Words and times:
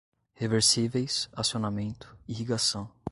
reversíveis, 0.33 1.29
acionamento, 1.31 2.17
irrigação 2.27 2.89